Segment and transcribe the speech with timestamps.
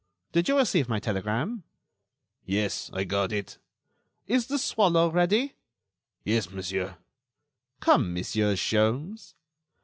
[0.31, 1.63] Did you receive my telegram?"
[2.43, 3.59] "Yes, I got it."
[4.25, 5.53] "Is The Swallow ready?"
[6.23, 6.97] "Yes, monsieur."
[7.81, 9.35] "Come, Monsieur Sholmes."